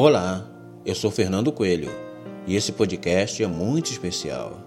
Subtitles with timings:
[0.00, 0.48] Olá,
[0.86, 1.90] eu sou Fernando Coelho
[2.46, 4.60] e esse podcast é muito especial.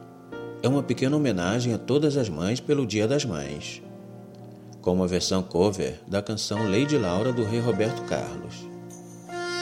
[0.62, 3.82] É uma pequena homenagem a todas as mães pelo Dia das Mães,
[4.82, 8.56] com uma versão cover da canção Lady Laura do rei Roberto Carlos.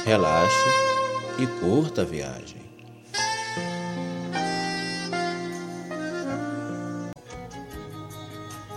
[0.04, 0.70] Relaxe
[1.38, 2.62] e curta a viagem.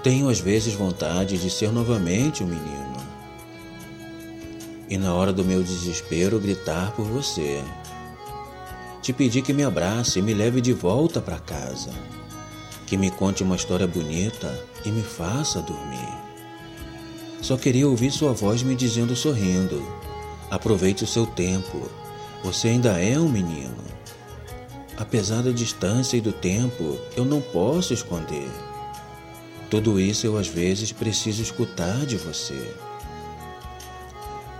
[0.02, 3.01] Tenho às vezes vontade de ser novamente um menino.
[4.88, 7.62] E na hora do meu desespero gritar por você.
[9.00, 11.90] Te pedir que me abrace e me leve de volta para casa.
[12.86, 14.52] Que me conte uma história bonita
[14.84, 16.22] e me faça dormir.
[17.40, 19.82] Só queria ouvir sua voz me dizendo sorrindo:
[20.50, 21.90] Aproveite o seu tempo.
[22.44, 23.76] Você ainda é um menino.
[24.96, 28.48] Apesar da distância e do tempo, eu não posso esconder.
[29.68, 32.70] Tudo isso eu às vezes preciso escutar de você.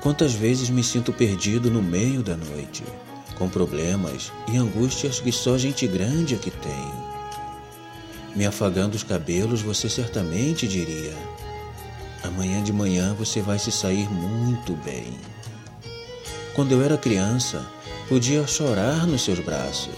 [0.03, 2.83] Quantas vezes me sinto perdido no meio da noite,
[3.39, 6.93] com problemas e angústias que só gente grande é que tem.
[8.35, 11.15] Me afagando os cabelos, você certamente diria:
[12.25, 15.17] Amanhã de manhã você vai se sair muito bem.
[16.53, 17.65] Quando eu era criança,
[18.09, 19.95] podia chorar nos seus braços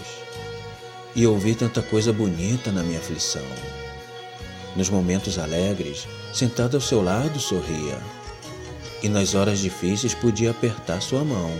[1.15, 3.41] e ouvir tanta coisa bonita na minha aflição.
[4.75, 7.99] Nos momentos alegres, sentado ao seu lado, sorria.
[9.05, 11.55] E nas horas difíceis podia apertar sua mão.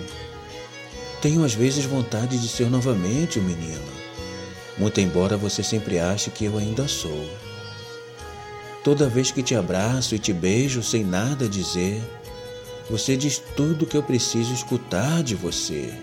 [1.21, 3.85] Tenho às vezes vontade de ser novamente um menino,
[4.79, 7.29] muito embora você sempre ache que eu ainda sou.
[8.83, 12.01] Toda vez que te abraço e te beijo sem nada dizer,
[12.89, 15.93] você diz tudo o que eu preciso escutar de você.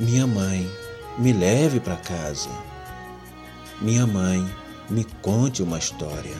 [0.00, 0.68] Minha mãe,
[1.16, 2.50] me leve para casa.
[3.80, 4.44] Minha mãe,
[4.90, 6.34] me conte uma história.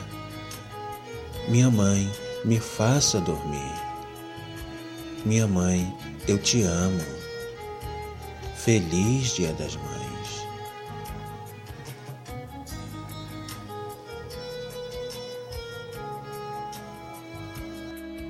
[1.47, 2.11] Minha mãe,
[2.45, 3.73] me faça dormir.
[5.25, 5.91] Minha mãe,
[6.27, 7.03] eu te amo.
[8.55, 9.94] Feliz Dia das Mães.